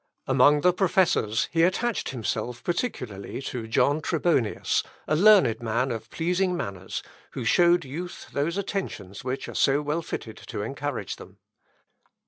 Among 0.25 0.61
the 0.61 0.73
professors, 0.73 1.47
he 1.51 1.61
attached 1.61 2.09
himself 2.09 2.63
particularly 2.63 3.39
to 3.43 3.67
John 3.67 4.01
Trebonius, 4.01 4.81
a 5.07 5.15
learned 5.15 5.61
man 5.61 5.91
of 5.91 6.09
pleasing 6.09 6.57
manners, 6.57 7.03
who 7.33 7.45
showed 7.45 7.85
youth 7.85 8.29
those 8.33 8.57
attentions 8.57 9.23
which 9.23 9.47
are 9.47 9.53
so 9.53 9.79
well 9.83 10.01
fitted 10.01 10.37
to 10.37 10.63
encourage 10.63 11.17
them. 11.17 11.37